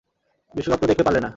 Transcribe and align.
বিশ্বকাপ 0.53 0.79
তো 0.81 0.87
দেখতে 0.87 1.03
পারলে 1.03 1.19
না? 1.21 1.29